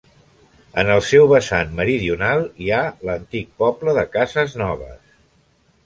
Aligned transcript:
En 0.83 0.87
el 0.93 1.01
seu 1.09 1.27
vessant 1.33 1.75
meridional 1.81 2.43
hi 2.65 2.73
ha 2.79 2.83
l'antic 3.11 3.55
poble 3.63 3.97
de 4.01 4.09
Casesnoves. 4.19 5.01